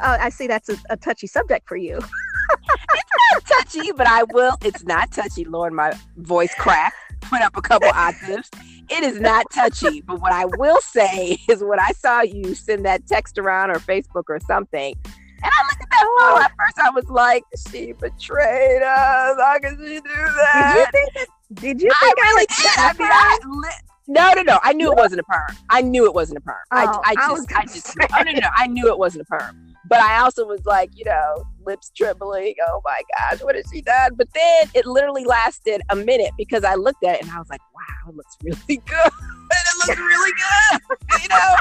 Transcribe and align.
uh, 0.00 0.18
I 0.20 0.28
see 0.30 0.46
that's 0.46 0.68
a, 0.68 0.76
a 0.90 0.96
touchy 0.96 1.26
subject 1.26 1.68
for 1.68 1.76
you. 1.76 1.98
it's 2.50 3.46
not 3.46 3.46
touchy, 3.46 3.92
but 3.92 4.06
I 4.06 4.24
will. 4.24 4.56
It's 4.64 4.84
not 4.84 5.12
touchy. 5.12 5.44
Lord, 5.44 5.72
my 5.72 5.92
voice 6.16 6.54
cracked, 6.54 6.96
went 7.30 7.44
up 7.44 7.56
a 7.56 7.62
couple 7.62 7.88
octaves. 7.88 8.50
It 8.90 9.04
is 9.04 9.20
not 9.20 9.46
touchy, 9.52 10.00
but 10.00 10.20
what 10.20 10.32
I 10.32 10.46
will 10.46 10.80
say 10.80 11.38
is 11.48 11.62
when 11.62 11.80
I 11.80 11.92
saw 11.92 12.22
you 12.22 12.54
send 12.54 12.84
that 12.86 13.06
text 13.06 13.38
around 13.38 13.70
or 13.70 13.76
Facebook 13.76 14.24
or 14.28 14.40
something, 14.46 14.94
and 15.40 15.52
I 15.52 15.62
looked 15.68 15.82
at 15.82 15.90
that 15.90 16.06
photo. 16.18 16.40
At 16.40 16.52
first, 16.56 16.78
I 16.78 16.90
was 16.90 17.08
like, 17.08 17.44
"She 17.70 17.92
betrayed 17.92 18.82
us. 18.82 19.36
How 19.38 19.58
could 19.62 19.78
she 19.78 19.96
do 19.96 20.02
that?" 20.02 20.74
Did 20.74 20.78
you 20.78 20.86
think? 20.92 21.14
That, 21.14 21.26
did 21.54 21.82
you 21.82 21.90
think 22.00 22.18
I 22.18 22.28
really 22.28 22.46
did? 22.46 22.78
I 22.78 22.92
mean, 22.98 23.08
I, 23.10 23.78
no, 24.08 24.32
no, 24.32 24.42
no. 24.42 24.58
I 24.62 24.72
knew 24.72 24.90
it 24.90 24.96
wasn't 24.96 25.20
a 25.20 25.24
perm. 25.24 25.56
I 25.70 25.82
knew 25.82 26.06
it 26.06 26.14
wasn't 26.14 26.38
a 26.38 26.40
perm. 26.40 26.56
Oh, 26.72 27.00
I, 27.04 27.14
I 27.16 27.28
just, 27.28 27.52
I, 27.52 27.60
I 27.60 27.64
just, 27.64 27.96
oh, 28.00 28.22
no, 28.22 28.32
no, 28.32 28.40
no. 28.40 28.48
I 28.56 28.66
knew 28.66 28.88
it 28.88 28.98
wasn't 28.98 29.22
a 29.22 29.24
perm. 29.26 29.67
But 29.88 30.00
I 30.00 30.20
also 30.20 30.44
was 30.46 30.64
like, 30.66 30.90
you 30.94 31.04
know, 31.04 31.44
lips 31.64 31.90
trembling. 31.96 32.54
Oh 32.68 32.82
my 32.84 33.00
gosh, 33.16 33.42
what 33.42 33.54
has 33.54 33.64
she 33.72 33.80
done? 33.80 34.14
But 34.16 34.28
then 34.34 34.68
it 34.74 34.86
literally 34.86 35.24
lasted 35.24 35.80
a 35.90 35.96
minute 35.96 36.32
because 36.36 36.62
I 36.62 36.74
looked 36.74 37.04
at 37.04 37.16
it 37.16 37.22
and 37.22 37.30
I 37.30 37.38
was 37.38 37.48
like, 37.48 37.60
wow, 37.74 38.10
it 38.10 38.16
looks 38.16 38.36
really 38.42 38.56
good. 38.86 39.12
it 39.12 39.88
looks 39.88 39.98
really 39.98 40.32
good. 40.32 41.22
you 41.22 41.28
know, 41.28 41.54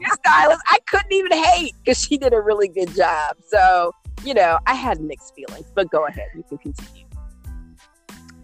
your 0.00 0.10
stylist, 0.14 0.60
I 0.66 0.78
couldn't 0.88 1.12
even 1.12 1.32
hate 1.32 1.74
because 1.78 2.02
she 2.02 2.18
did 2.18 2.32
a 2.32 2.40
really 2.40 2.68
good 2.68 2.94
job. 2.94 3.36
So, 3.48 3.94
you 4.24 4.34
know, 4.34 4.58
I 4.66 4.74
had 4.74 5.00
mixed 5.00 5.34
feelings, 5.34 5.66
but 5.74 5.90
go 5.90 6.06
ahead. 6.06 6.26
You 6.34 6.42
can 6.48 6.58
continue. 6.58 7.06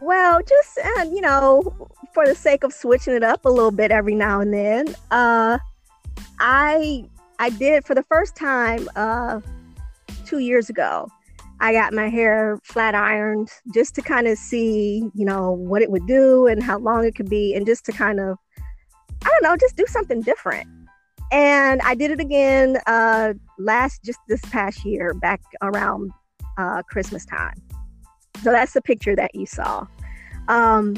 Well, 0.00 0.40
just, 0.46 0.78
uh, 0.78 1.04
you 1.04 1.20
know, 1.20 1.88
for 2.12 2.26
the 2.26 2.34
sake 2.34 2.62
of 2.62 2.72
switching 2.72 3.14
it 3.14 3.24
up 3.24 3.45
a 3.45 3.48
little 3.48 3.70
bit 3.70 3.90
every 3.90 4.14
now 4.14 4.40
and 4.40 4.52
then, 4.52 4.95
uh, 5.10 5.58
I 6.38 7.08
I 7.38 7.51
did 7.51 7.84
for 7.84 7.95
the 7.95 8.02
first 8.04 8.37
time 8.37 8.88
uh, 8.96 9.40
two 10.24 10.38
years 10.38 10.70
ago. 10.70 11.09
I 11.59 11.73
got 11.73 11.95
my 11.95 12.09
hair 12.09 12.59
flat 12.65 12.95
ironed 12.95 13.51
just 13.74 13.95
to 13.95 14.02
kind 14.02 14.26
of 14.26 14.37
see, 14.37 15.09
you 15.15 15.24
know, 15.24 15.52
what 15.52 15.80
it 15.80 15.90
would 15.90 16.07
do 16.07 16.46
and 16.46 16.62
how 16.62 16.79
long 16.79 17.04
it 17.04 17.14
could 17.14 17.30
be, 17.30 17.54
and 17.54 17.64
just 17.64 17.87
to 17.87 17.92
kind 17.92 18.20
of, 18.20 18.37
I 19.24 19.29
don't 19.29 19.42
know, 19.42 19.57
just 19.57 19.76
do 19.76 19.87
something 19.87 20.20
different. 20.20 20.68
And 21.32 21.80
I 21.82 21.95
did 21.95 22.10
it 22.10 22.20
again 22.20 22.79
uh, 22.87 23.34
last, 23.59 24.04
just 24.04 24.18
this 24.29 24.42
past 24.42 24.84
year, 24.84 25.14
back 25.14 25.40
around 25.62 26.12
uh, 26.59 26.82
Christmas 26.82 27.24
time. 27.24 27.54
So 28.42 28.52
that's 28.52 28.74
the 28.74 28.82
picture 28.82 29.16
that 29.16 29.34
you 29.34 29.46
saw. 29.46 29.87
Um, 30.48 30.95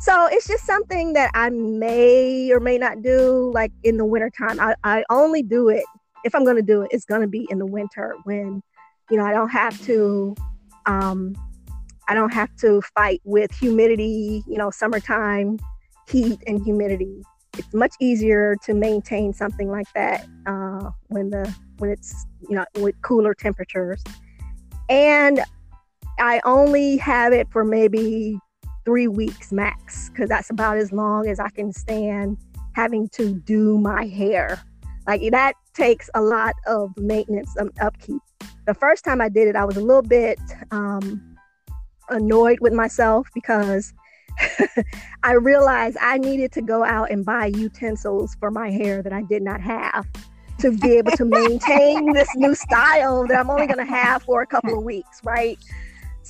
so 0.00 0.28
it's 0.30 0.46
just 0.46 0.64
something 0.64 1.12
that 1.14 1.30
I 1.34 1.50
may 1.50 2.50
or 2.52 2.60
may 2.60 2.78
not 2.78 3.02
do 3.02 3.50
like 3.54 3.72
in 3.82 3.96
the 3.96 4.04
wintertime. 4.04 4.60
I, 4.60 4.74
I 4.84 5.04
only 5.10 5.42
do 5.42 5.68
it 5.68 5.84
if 6.24 6.34
I'm 6.34 6.44
going 6.44 6.56
to 6.56 6.62
do 6.62 6.82
it, 6.82 6.88
it's 6.90 7.04
going 7.04 7.20
to 7.20 7.26
be 7.26 7.46
in 7.50 7.58
the 7.58 7.66
winter 7.66 8.16
when, 8.24 8.62
you 9.10 9.16
know, 9.16 9.24
I 9.24 9.32
don't 9.32 9.50
have 9.50 9.80
to, 9.86 10.34
um, 10.86 11.34
I 12.08 12.14
don't 12.14 12.32
have 12.32 12.54
to 12.56 12.82
fight 12.94 13.20
with 13.24 13.52
humidity, 13.52 14.42
you 14.46 14.56
know, 14.56 14.70
summertime 14.70 15.58
heat 16.08 16.40
and 16.46 16.62
humidity. 16.62 17.22
It's 17.56 17.74
much 17.74 17.94
easier 18.00 18.56
to 18.64 18.74
maintain 18.74 19.32
something 19.32 19.70
like 19.70 19.86
that 19.94 20.26
uh, 20.46 20.90
when 21.08 21.30
the 21.30 21.52
when 21.78 21.90
it's 21.90 22.26
you 22.48 22.54
know 22.54 22.64
with 22.76 23.00
cooler 23.02 23.34
temperatures. 23.34 24.02
And 24.88 25.40
I 26.18 26.40
only 26.44 26.96
have 26.98 27.32
it 27.32 27.48
for 27.50 27.64
maybe 27.64 28.38
three 28.88 29.06
weeks 29.06 29.52
max 29.52 30.08
because 30.08 30.30
that's 30.30 30.48
about 30.48 30.78
as 30.78 30.92
long 30.92 31.28
as 31.28 31.38
I 31.38 31.50
can 31.50 31.74
stand 31.74 32.38
having 32.72 33.06
to 33.10 33.34
do 33.34 33.76
my 33.76 34.06
hair. 34.06 34.58
Like 35.06 35.20
that 35.30 35.56
takes 35.74 36.08
a 36.14 36.22
lot 36.22 36.54
of 36.66 36.96
maintenance 36.96 37.54
and 37.56 37.70
upkeep. 37.82 38.22
The 38.66 38.72
first 38.72 39.04
time 39.04 39.20
I 39.20 39.28
did 39.28 39.46
it, 39.46 39.56
I 39.56 39.66
was 39.66 39.76
a 39.76 39.82
little 39.82 40.00
bit 40.00 40.38
um, 40.70 41.36
annoyed 42.08 42.60
with 42.60 42.72
myself 42.72 43.28
because 43.34 43.92
I 45.22 45.32
realized 45.32 45.98
I 46.00 46.16
needed 46.16 46.50
to 46.52 46.62
go 46.62 46.82
out 46.82 47.10
and 47.10 47.26
buy 47.26 47.46
utensils 47.46 48.36
for 48.40 48.50
my 48.50 48.70
hair 48.70 49.02
that 49.02 49.12
I 49.12 49.20
did 49.20 49.42
not 49.42 49.60
have 49.60 50.06
to 50.60 50.70
be 50.78 50.92
able 50.96 51.12
to 51.12 51.26
maintain 51.26 52.14
this 52.14 52.28
new 52.36 52.54
style 52.54 53.26
that 53.26 53.38
I'm 53.38 53.50
only 53.50 53.66
going 53.66 53.86
to 53.86 53.92
have 53.92 54.22
for 54.22 54.40
a 54.40 54.46
couple 54.46 54.78
of 54.78 54.82
weeks, 54.82 55.20
right? 55.24 55.58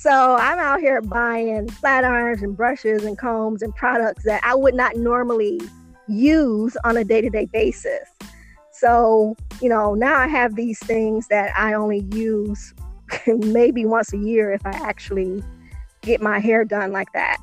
So 0.01 0.37
I'm 0.37 0.59
out 0.59 0.79
here 0.79 1.01
buying 1.01 1.67
flat 1.67 2.05
irons 2.05 2.41
and 2.41 2.55
brushes 2.55 3.03
and 3.03 3.17
combs 3.17 3.61
and 3.61 3.75
products 3.75 4.23
that 4.23 4.41
I 4.45 4.55
would 4.55 4.73
not 4.73 4.95
normally 4.95 5.59
use 6.07 6.77
on 6.85 6.95
a 6.95 7.03
day 7.03 7.19
to 7.19 7.29
day 7.29 7.47
basis. 7.51 8.07
So, 8.71 9.35
you 9.61 9.67
know, 9.67 9.95
now 9.95 10.15
I 10.15 10.27
have 10.27 10.55
these 10.55 10.79
things 10.79 11.27
that 11.27 11.51
I 11.53 11.73
only 11.73 12.07
use 12.13 12.73
maybe 13.27 13.83
once 13.83 14.13
a 14.13 14.17
year 14.17 14.53
if 14.53 14.65
I 14.65 14.69
actually 14.69 15.43
get 15.99 16.21
my 16.21 16.39
hair 16.39 16.63
done 16.63 16.93
like 16.93 17.11
that. 17.11 17.35